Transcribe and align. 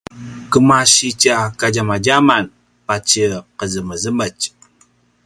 kemasitja 0.51 1.35
kadjamadjaman 1.59 2.45
patje 2.87 3.25
qezemezemetj 3.59 4.43